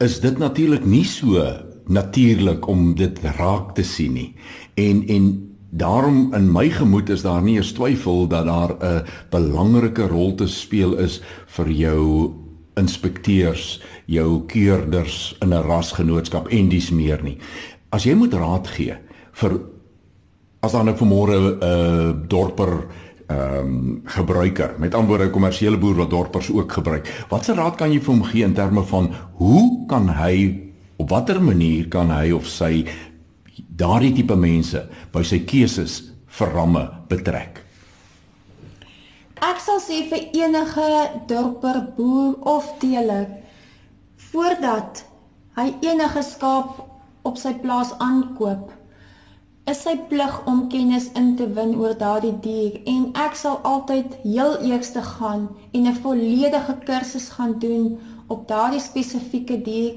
[0.00, 1.38] is dit natuurlik nie so
[1.86, 4.34] natuurlik om dit raak te sien nie.
[4.74, 10.06] En en daarom in my gemoed is daar nie 'n twyfel dat daar 'n belangrike
[10.06, 12.32] rol te speel is vir jou
[12.74, 17.38] inspekteurs, jou keurders in 'n rasgenootskap en dis meer nie.
[17.88, 18.94] As jy moet raad gee
[19.32, 19.60] vir
[20.60, 22.86] as dan 'n vermoere 'n uh, dorper
[23.26, 27.24] ehm um, gebruiker, met ander woorde 'n kommersiële boer wat dorpers ook gebruik.
[27.28, 30.60] Watse raad kan jy vir hom gee in terme van hoe kan hy
[30.96, 32.84] op watter manier kan hy of sy
[33.78, 34.80] daardie tipe mense
[35.12, 36.00] by sy keuses
[36.38, 37.60] vir ramme betrek?
[39.44, 40.90] Ek sal sê vir enige
[41.28, 43.26] dorper boer of teeler
[44.30, 45.04] voordat
[45.58, 46.80] hy enige skaap
[47.28, 48.72] op sy plaas aankoop,
[49.70, 54.16] is sy plig om kennis in te win oor daardie dier en ek sal altyd
[54.24, 57.86] heel eers te gaan en 'n volledige kursus gaan doen
[58.34, 59.94] op daardie spesifieke dier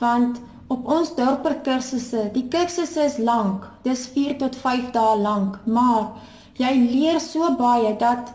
[0.00, 5.56] want op ons dorper kursusse, die kursusse is lank, dis 4 tot 5 dae lank,
[5.64, 6.12] maar
[6.60, 8.34] jy leer so baie dat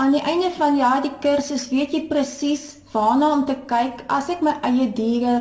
[0.00, 4.04] aan die einde van ja die kursus weet jy presies waarna om te kyk.
[4.08, 5.34] As ek my eie diere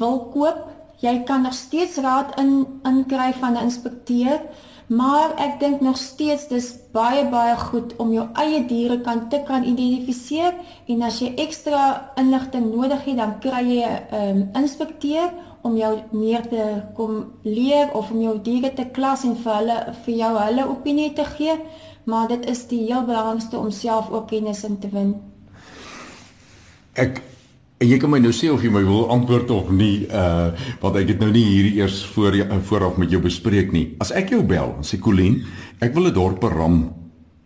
[0.00, 0.66] wil koop,
[1.00, 2.52] jy kan nog steeds raad in
[2.88, 4.40] inkry van 'n inspekteur,
[4.86, 9.42] maar ek dink nog steeds dis baie baie goed om jou eie diere kan te
[9.46, 10.54] kan identifiseer
[10.86, 15.92] en as jy ekstra inligting nodig het, dan kry jy 'n um, inspekteur om jou
[16.10, 20.32] meer te kom leer of om jou diere te klas en vir hulle vir jou
[20.38, 21.56] hulle opinie te gee,
[22.04, 25.14] maar dit is die heel belangrikste om self ook kennis in te win.
[26.94, 27.22] Ek
[27.76, 30.48] En jy kan my nou sê of jy my wil antwoord of nie, uh
[30.80, 32.38] want ek het nou nie hierdie eers voor
[32.70, 33.90] vooraf met jou bespreek nie.
[34.00, 35.42] As ek jou bel, sê Colleen,
[35.84, 36.94] ek wil 'n dorper ram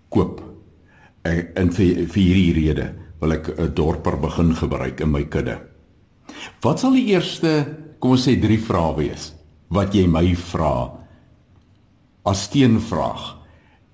[0.08, 0.38] koop.
[1.26, 2.86] Ek en vir vir hierdie rede
[3.20, 5.58] wil ek 'n dorper begin gebruik in my kudde.
[6.62, 7.66] Wat sal die eerste,
[7.98, 9.34] kom ons sê drie vrae wees
[9.70, 10.90] wat jy my vra
[12.24, 13.36] as teenvraag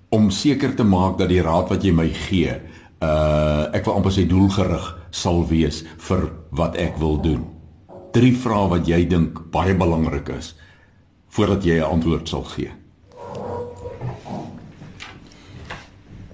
[0.09, 2.53] om seker te maak dat die raad wat jy my gee,
[3.01, 7.45] uh ek wil amper sê doelgerig sal wees vir wat ek wil doen.
[8.11, 10.55] Drie vrae wat jy dink baie belangrik is
[11.29, 12.71] voordat jy 'n antwoord sal gee.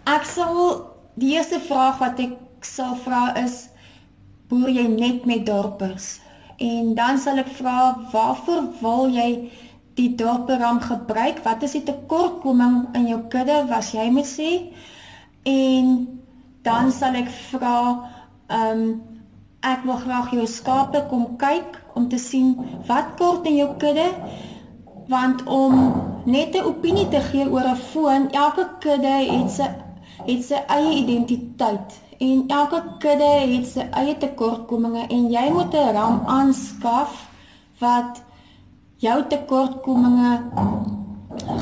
[0.06, 0.56] Ek sal
[1.16, 3.70] die eerste vraag wat ek sal vra is
[4.48, 6.20] boer jy net met dorpers?
[6.58, 9.52] En dan sal ek vra waarvoor wil jy
[9.98, 11.44] die dorperam gebruik?
[11.44, 14.52] Wat is die tekortkoming in jou kudde was jy moet sê?
[15.44, 16.08] En
[16.62, 17.78] dan sal ek vra
[18.48, 19.02] Ehm um,
[19.64, 22.50] ek wil graag jou skape kom kyk om te sien
[22.88, 24.10] wat kort in jou kudde
[25.08, 25.78] want om
[26.26, 29.68] net 'n opinie te gee oor 'n foon, elke kudde het sy
[30.26, 35.94] het sy eie identiteit en elke kudde het sy eie tekortkominge en jy moet 'n
[35.96, 37.30] ram aanskaf
[37.80, 38.22] wat
[38.98, 40.34] jou tekortkominge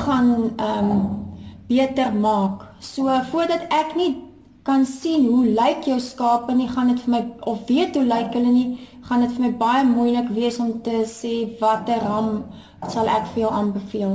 [0.04, 1.20] gaan ehm um,
[1.66, 2.66] beter maak.
[2.78, 4.31] So voordat ek nie
[4.62, 7.20] kan sien hoe lyk jou skape nie gaan dit vir my
[7.50, 8.66] of weet hoe lyk hulle nie
[9.08, 12.30] gaan dit vir my baie moeilik wees om te sê watter ram
[12.92, 14.14] sal ek vir jou aanbeveel.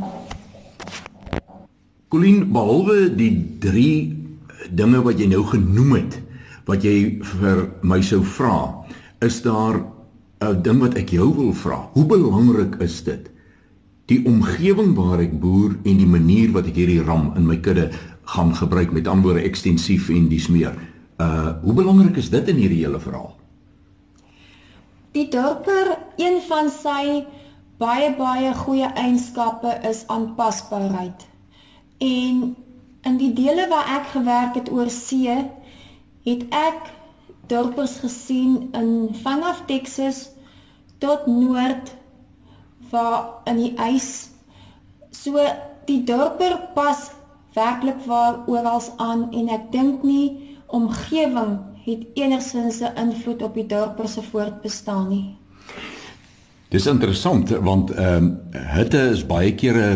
[2.07, 3.33] Colleen behalwe die
[3.65, 6.19] 3 dinge wat jy nou genoem het
[6.67, 6.97] wat jy
[7.35, 8.55] vir my sou vra
[9.27, 9.83] is daar
[10.47, 11.89] 'n ding wat ek jou wil vra.
[11.93, 13.27] Hoe belangrik is dit
[14.07, 17.91] die omgewing waar ek boer en die manier wat ek hierdie ram in my kudde
[18.27, 20.75] gaan gebruik met antwoorde ekstensief en dis meer.
[21.17, 23.35] Uh hoe belangrik is dit in hierdie hele verhaal?
[25.15, 27.23] Die dorper, een van sy
[27.79, 31.25] baie baie goeie eienskappe is aanpasbaarheid.
[32.03, 32.55] En
[33.01, 35.37] in die dele waar ek gewerk het oor see,
[36.27, 36.91] het ek
[37.47, 38.91] dorpers gesien in
[39.23, 40.27] vanaf Texas
[40.99, 41.93] tot noord
[42.91, 44.09] waar in die ys
[45.15, 45.39] so
[45.87, 47.07] die dorper pas
[47.57, 53.65] werklik waar oral aan en ek dink nie omgewing het enigsins 'n invloed op die
[53.65, 55.35] dorper se voortbestaan nie.
[56.69, 59.87] Dis interessant want ehm um, hitte is baie kere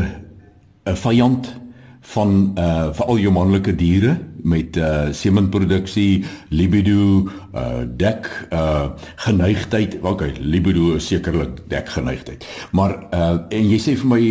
[0.85, 1.53] 'n vyand
[2.01, 9.99] van uh veral jou manlike diere met uh semenproduksie, libido, uh dek uh geneigtheid.
[10.01, 12.45] Okay, libido is sekerlik dek geneigtheid.
[12.71, 14.23] Maar uh en jy sê vir my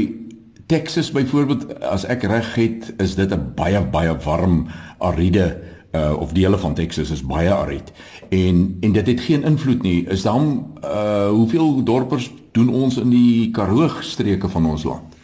[0.70, 5.46] Texas byvoorbeeld as ek reg het, is dit 'n baie baie warm ariede
[5.92, 7.92] uh of dele van Texas is baie arid.
[8.28, 10.06] En en dit het geen invloed nie.
[10.06, 15.16] Is dan uh hoeveel dorpers doen ons in die Karoo streke van ons land?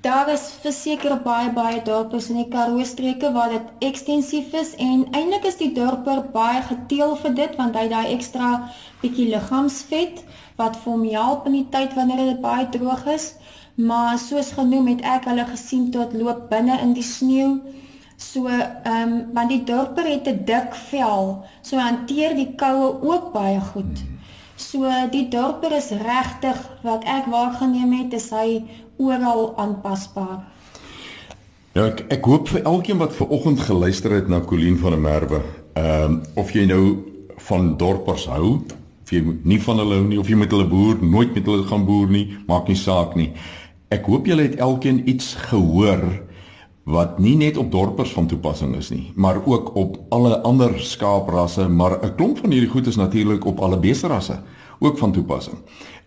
[0.00, 5.06] Daar is verseker baie baie dorpers in die Karoo streke waar dit ekstensief is en
[5.10, 10.22] eintlik is die dorper baie geteel vir dit want hy daai ekstra bietjie liggaamsvet
[10.56, 13.34] wat vir hom help in die tyd wanneer dit baie droog is
[13.76, 17.58] maar soos genoem het ek hulle gesien tot loop binne in die sneeu.
[18.16, 23.32] So ehm um, want die dorper het 'n dik vel, so hanteer die koue ook
[23.32, 24.04] baie goed.
[24.56, 28.64] So die dorper is regtig wat ek waargeneem het, is hy
[28.96, 30.40] oral aanpasbaar.
[31.72, 35.00] Ja, ek ek hoop vir elkeen wat ver oggend geluister het na Colleen van der
[35.00, 35.42] Merwe,
[35.74, 36.96] ehm um, of jy nou
[37.36, 38.62] van dorpers hou,
[39.02, 41.68] of jy nie van hulle hou nie of jy met hulle boer, nooit met hulle
[41.68, 43.32] gaan boer nie, maak nie saak nie.
[43.94, 46.02] Ek hoop julle het elkeen iets gehoor
[46.90, 51.68] wat nie net op dorpers van toepassing is nie, maar ook op alle ander skaaprasse,
[51.68, 54.40] maar 'n klomp van hierdie goed is natuurlik op alle beesterasse
[54.78, 55.56] ook van toepassing.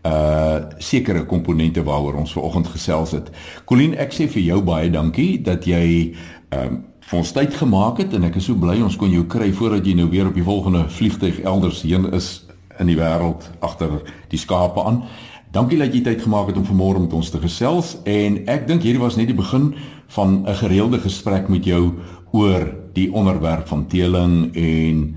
[0.05, 3.29] Uh sekere komponente waaroor ons ver oggend gesels het.
[3.65, 6.15] Colleen, ek sê vir jou baie dankie dat jy
[6.49, 9.25] ehm um, vir ons tyd gemaak het en ek is so bly ons kon jou
[9.25, 12.45] kry voordat jy nou weer op die volgende vliegtyg elders heen is
[12.79, 15.03] in die wêreld agter die skape aan.
[15.49, 18.83] Dankie dat jy tyd gemaak het om vanmôre met ons te gesels en ek dink
[18.85, 19.71] hierdie was net die begin
[20.13, 21.97] van 'n gereelde gesprek met jou
[22.31, 25.15] oor die onderwerp van teeling en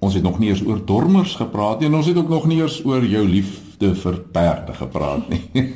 [0.00, 2.62] ons het nog nie eens oor dormers gepraat nie en ons het ook nog nie
[2.62, 5.42] eens oor jou liefde vir perde gepraat nie.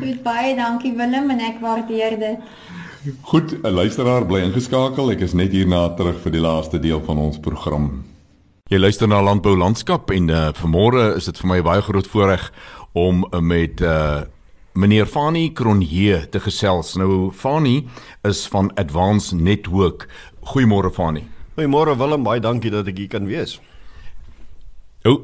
[0.00, 2.38] Goed baie dankie Willem en ek waardeer dit.
[3.20, 5.10] Goed, 'n luisteraar bly ingeskakel.
[5.10, 8.04] Ek is net hierna terug vir die laaste deel van ons program.
[8.70, 12.44] Jy luister na Landbou Landskap en uh, vanmôre is dit vir my baie groot voorreg
[12.94, 14.20] om uh, met uh,
[14.78, 16.92] meneer Fani Kronje te gesels.
[16.94, 17.88] Nou Fani
[18.22, 20.06] is van Advance Network.
[20.54, 21.24] Goeiemôre Fani.
[21.58, 23.56] Goeiemôre Willem, baie dankie dat ek hier kan wees.
[25.02, 25.16] Nou,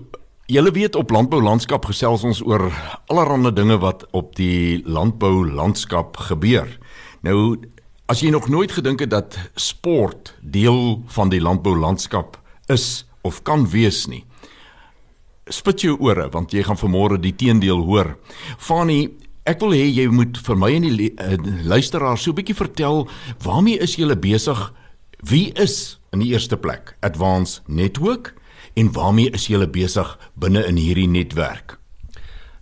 [0.50, 2.66] julle weet op landbou landskap gesels ons oor
[3.06, 6.66] allerlei dinge wat op die landbou landskap gebeur.
[7.22, 7.60] Nou,
[8.10, 13.42] as jy nog nooit gedink het dat sport deel van die landbou landskap is of
[13.42, 14.24] kan wees nie.
[15.50, 18.16] Spit jou ore want jy gaan vanmôre die teendeel hoor.
[18.58, 19.10] Fani,
[19.46, 23.06] ek wil hê jy moet vir my en die uh, luisteraars so 'n bietjie vertel
[23.44, 24.72] waarmee is julle besig?
[25.22, 28.34] Wie is in die eerste plek Advance Network
[28.74, 31.78] en waarmee is julle besig binne in hierdie netwerk?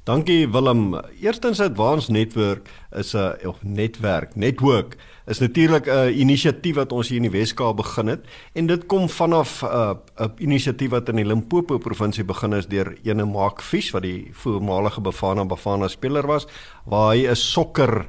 [0.04, 1.00] Dankie Willem.
[1.20, 4.96] Eerstens Advance Network is 'n of netwerk, network
[5.26, 9.08] is natuurlik 'n inisiatief wat ons hier in die Wes-Kaap begin het en dit kom
[9.08, 13.62] vanaf 'n uh, 'n inisiatief wat in die Limpopo provinsie begin is deur ene Mark
[13.62, 16.46] Fish wat die voormalige Bafana Bafana speler was
[16.84, 18.06] waar hy 'n sokker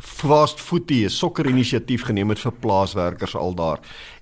[0.00, 3.78] fast footy, 'n sokker inisiatief geneem het vir plaaswerkers al daar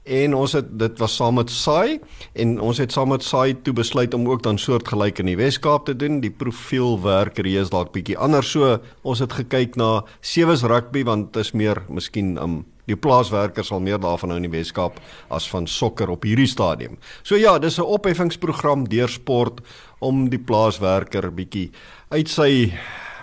[0.08, 1.98] en ons het dit was saam met SAI
[2.40, 5.84] en ons het saam met SAI toe besluit om ook dan soortgelyk in die Wes-Kaap
[5.86, 6.20] te doen.
[6.24, 8.78] Die profiel werk is dalk bietjie anders so.
[9.02, 13.82] Ons het gekyk na sewees rugby want dit is meer miskien um die plaaswerkers sal
[13.84, 14.96] meer daarvan nou in die Wes-Kaap
[15.34, 16.96] as van sokker op hierdie stadium.
[17.22, 19.60] So ja, dis 'n opheffingsprogram deur sport
[20.00, 21.70] om die plaaswerker bietjie
[22.10, 22.72] uit sy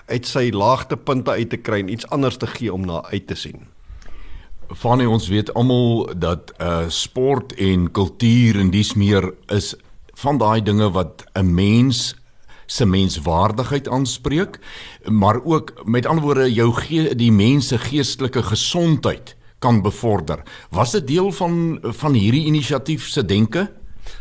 [0.08, 3.36] uit sy laagtepunte uit te kry en iets anders te gee om na uit te
[3.36, 3.75] sien.
[4.70, 9.76] Van ons weet almal dat uh sport en kultuur en dis meer is
[10.16, 12.16] van daai dinge wat 'n mens
[12.66, 14.60] se menswaardigheid aanspreek,
[15.06, 20.44] maar ook met ander woorde jou gee die mense geestelike gesondheid kan bevorder.
[20.70, 23.72] Was dit deel van van hierdie inisiatief se denke?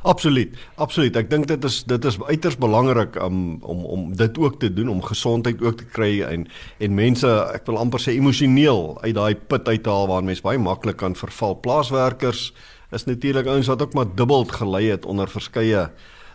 [0.03, 0.57] Absoluut.
[0.77, 1.17] Absoluut.
[1.17, 4.89] Ek dink dit is dit is uiters belangrik um, om om dit ook te doen
[4.89, 6.47] om gesondheid ook te kry en
[6.79, 10.45] en mense, ek wil amper sê emosioneel uit daai put uit te haal waar mense
[10.45, 11.57] baie maklik kan verval.
[11.61, 12.53] Plaaswerkers
[12.95, 15.89] is natuurlik ouens wat ook maar dubbel gelei het onder verskeie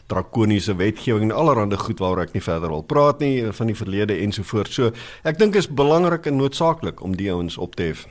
[0.09, 4.17] drakoniese wetgewing en allerlei goed waaroor ek nie verder wil praat nie van die verlede
[4.17, 4.73] ensovoorts.
[4.79, 4.93] So,
[5.23, 8.07] ek dink is belangrik en noodsaaklik om die ouens op te hef.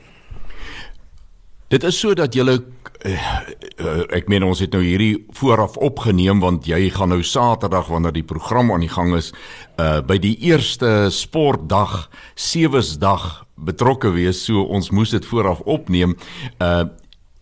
[1.69, 2.59] Dit is sodat jy uh,
[3.05, 8.15] uh, ek meen ons het nou hierdie vooraf opgeneem want jy gaan nou Saterdag wanneer
[8.15, 9.29] die program aan die gang is
[9.77, 14.41] uh by die eerste sportdag sewesdag betrokke wees.
[14.47, 16.17] So ons moes dit vooraf opneem.
[16.57, 16.89] Uh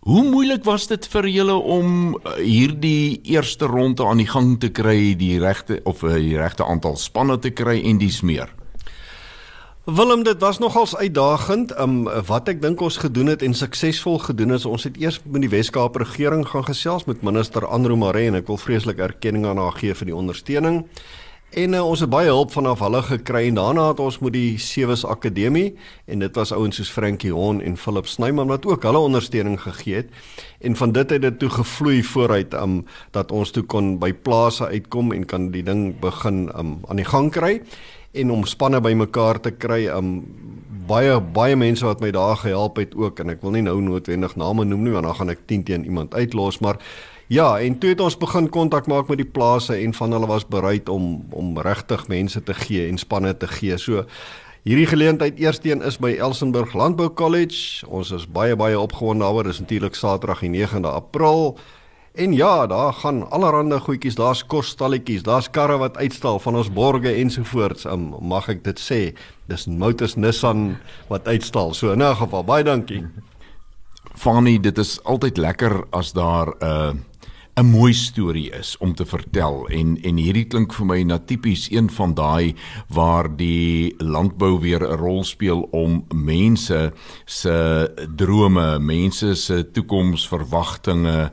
[0.08, 5.16] hoe moeilik was dit vir julle om hierdie eerste ronde aan die gang te kry
[5.18, 8.52] die regte of die regte aantal spanne te kry en dis meer
[9.94, 11.80] Willem, dit was nogals uitdagend.
[11.80, 15.40] Um wat ek dink ons gedoen het en suksesvol gedoen is, ons het eers met
[15.46, 19.56] die Wes-Kaap regering gaan gesels met minister Andro Maree en ek wil vreeslik erkenning aan
[19.56, 20.82] haar gee vir die ondersteuning.
[21.56, 24.58] En uh, ons het baie hulp vanaf hulle gekry en daarna het ons met die
[24.60, 25.70] Sewes Akademie
[26.04, 30.02] en dit was ouens soos Frankie Hon en Philip Snyman wat ook hulle ondersteuning gegee
[30.02, 30.12] het.
[30.60, 32.82] En van dit het dit toe gevloei vooruit um
[33.16, 37.08] dat ons toe kon by plase uitkom en kan die ding begin um aan die
[37.08, 37.62] gang kry
[38.12, 39.86] en om spanne bymekaar te kry.
[39.92, 40.24] Um
[40.88, 44.38] baie baie mense wat my daar gehelp het ook en ek wil nie nou noodwendig
[44.40, 46.78] name noem nie want dan gaan ek 10 teen iemand uitlos, maar
[47.28, 50.48] ja, en toe het ons begin kontak maak met die plase en van hulle was
[50.48, 53.76] bereid om om regtig mense te gee en spanne te gee.
[53.76, 54.06] So
[54.68, 57.86] Hierdie geleentheid eersteen is by Elsenburg Landbou College.
[57.86, 59.46] Ons is baie baie opgewonde daaroor.
[59.46, 61.54] Dit is natuurlik Saterdag die 9de April.
[62.18, 67.12] En ja, daar gaan allerhande goedjies, daar's kosstalletjies, daar's karre wat uitstal van ons borge
[67.14, 67.84] ensovoorts.
[67.86, 68.98] Um, mag ek dit sê?
[69.46, 70.72] Dis Motors Nissan
[71.06, 71.76] wat uitstal.
[71.78, 73.06] So in 'n geval, baie dankie.
[74.14, 76.92] Fanny, dit is altyd lekker as daar 'n uh,
[77.58, 81.64] 'n mooi storie is om te vertel en en hierdie klink vir my na tipies
[81.70, 82.54] een van daai
[82.94, 86.92] waar die landbou weer 'n rol speel om mense
[87.24, 91.30] se drome, mense se toekomsverwagtinge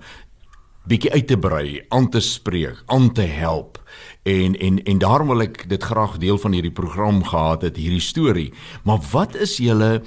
[0.85, 3.79] bietjie uit te brei, aan te spreek, aan te help.
[4.23, 8.03] En en en daarom wil ek dit graag deel van hierdie program gehad het, hierdie
[8.03, 8.51] storie.
[8.83, 10.01] Maar wat is julle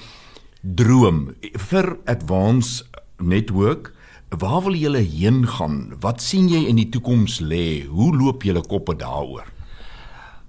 [0.62, 1.34] droom
[1.70, 2.84] vir Advance
[3.18, 3.92] Network?
[4.28, 5.94] Waar wil julle heen gaan?
[6.00, 7.86] Wat sien jy in die toekoms lê?
[7.86, 9.46] Hoe loop julle koppe daaroor?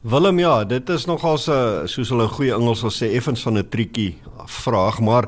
[0.01, 3.57] Willem ja, dit is nogal so soos hulle in goeie Engels sal sê effens van
[3.57, 4.15] 'n triekie
[4.45, 5.27] vraag, maar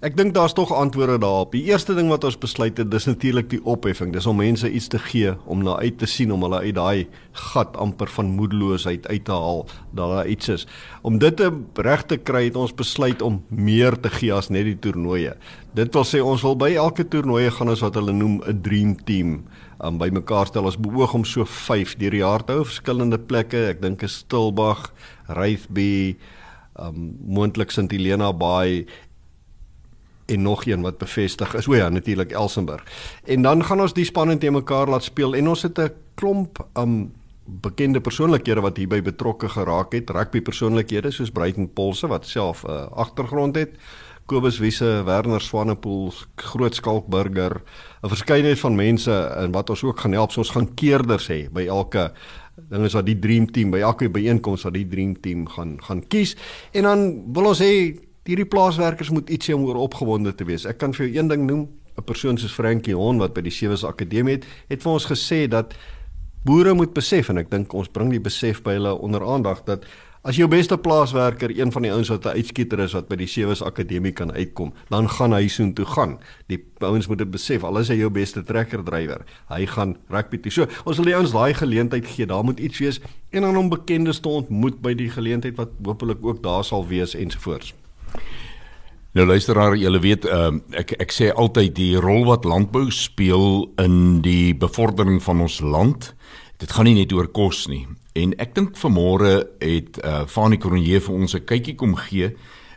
[0.00, 1.50] Ek dink daar's tog antwoorde daarop.
[1.52, 4.14] Die eerste ding wat ons besluit het, dis natuurlik die opheffing.
[4.14, 7.04] Dis om mense iets te gee om na uit te sien om hulle uit daai
[7.36, 10.64] gat amper van moedeloosheid uit te haal dat daar iets is.
[11.04, 11.42] Om dit
[11.84, 15.34] reg te kry het ons besluit om meer te gee as net die toernooie.
[15.76, 18.96] Dit wil sê ons wil by elke toernooie gaan ons wat hulle noem 'n dream
[19.04, 19.44] team
[19.84, 20.64] um, by mekaar stel.
[20.64, 23.68] Ons beoog om so 5 deur die jaar te hou, verskillende plekke.
[23.76, 24.94] Ek dink is Stilbag,
[25.28, 26.16] Wraithby,
[26.80, 28.86] um moontlik St Helena Bay
[30.30, 31.68] en nog een wat bevestig is.
[31.68, 32.84] O ja, natuurlik Elsenburg.
[33.24, 36.66] En dan gaan ons die spanne te mekaar laat speel en ons het 'n klomp
[36.74, 37.12] um
[37.44, 40.10] bekende persoonlikhede wat hierby betrokke geraak het.
[40.10, 43.70] Rugby persoonlikhede soos Bruiten Polse wat self 'n uh, agtergrond het.
[44.26, 47.62] Kobus Wiese, Werner Swanepoel, Groot Skalk Burger,
[48.02, 51.50] 'n verskeidenheid van mense en wat ons ook gaan help, so ons gaan keerders hê
[51.50, 52.12] by elke
[52.68, 56.02] ding is wat die dream team by elke byeenkoms wat die dream team gaan gaan
[56.12, 56.36] kies
[56.76, 57.72] en dan wil ons hê
[58.28, 60.66] hierdie plaaswerkers moet ietsie om oor opgewonde te wees.
[60.68, 61.68] Ek kan vir jou een ding noem,
[61.98, 65.48] 'n persoon soos Frankie Hon wat by die Sewes Akademie het, het vir ons gesê
[65.48, 65.74] dat
[66.44, 69.84] boere moet besef en ek dink ons bring die besef by hulle onder aandag dat
[70.22, 73.26] as jou beste plaaswerker een van die ouens wat 'n uitskieter is wat by die
[73.26, 76.18] Sewes Akademie kan uitkom, dan gaan hy soheen toe gaan.
[76.48, 80.38] Die ouens moet dit besef, al is hy jou beste trekker drywer, hy gaan rugby
[80.38, 80.52] toe.
[80.52, 82.26] So, ons wil die ouens daai geleentheid gee.
[82.26, 83.00] Daar moet iets wees
[83.30, 87.14] en dan om bekendes te ontmoet by die geleentheid wat hopelik ook daar sal wees
[87.14, 87.79] ensovoorts.
[89.12, 94.20] Nou luisteraar, julle weet uh, ek ek sê altyd die rol wat landbou speel in
[94.22, 96.12] die bevordering van ons land.
[96.62, 97.88] Dit gaan nie net oor kos nie.
[98.14, 102.36] En ek dink vanmôre het uh, Fanie Kronje vir ons 'n kykie kom gee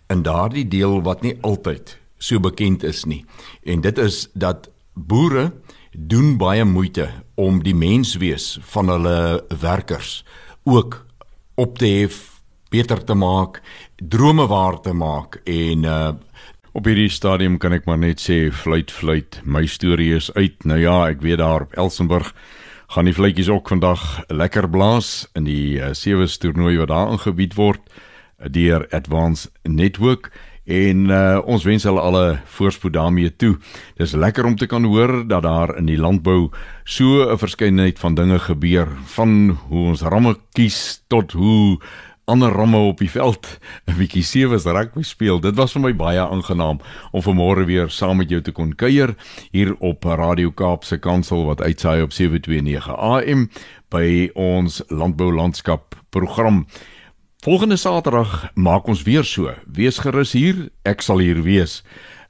[0.09, 3.25] in daardie deel wat nie altyd so bekend is nie.
[3.63, 5.51] En dit is dat boere
[5.91, 10.23] doen baie moeite om die menswees van hulle werkers
[10.63, 11.05] ook
[11.55, 12.32] op te hef
[12.73, 13.61] beter te maak,
[14.01, 16.13] drome waar te maak en uh
[16.73, 20.63] op hierdie stadium kan ek maar net sê fluit fluit, my storie is uit.
[20.65, 22.31] Nou ja, ek weet daar op Elsenburg
[22.95, 24.01] gaan die fluitjies ook vandag
[24.33, 30.31] lekker blaas in die uh, sewe toernooi wat daar aangebied word uh, deur Advance Network
[30.65, 33.57] en uh, ons wens hulle alle voorspoed daarmee toe.
[33.99, 36.49] Dis lekker om te kan hoor dat daar in die landbou
[36.85, 41.79] so 'n verskeidenheid van dinge gebeur, van hoe ons ramme kies tot hoe
[42.25, 45.39] ander ramme op die veld 'n bietjie sewees rugby speel.
[45.39, 46.79] Dit was vir my baie aangenaam
[47.11, 49.15] om vanmôre weer saam met jou te kon kuier
[49.51, 53.49] hier op Radio Kaap se kantoor wat uitsaai op 729 AM
[53.89, 56.65] by ons landbou landskap program.
[57.43, 59.51] Volgende Saterdag maak ons weer so.
[59.67, 61.83] Wees gerus hier, ek sal hier wees.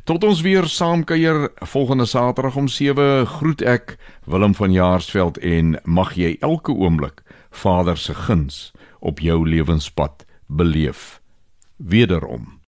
[0.04, 6.16] Tot ons weer saamkuier volgende Saterdag om 7 groet ek Willem van Jaarsveld en mag
[6.16, 8.72] jy elke oomblik Vader se guns
[9.04, 11.22] op jou lewenspad beleef.
[11.76, 12.62] Wederom.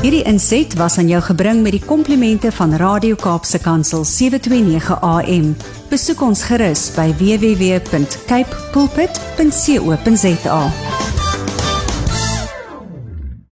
[0.00, 5.56] Hierdie inset was aan jou gebring met die komplimente van Radio Kaapse Kansel 729 AM.
[5.90, 10.60] Besoek ons gerus by www.cape pulpit.co.za.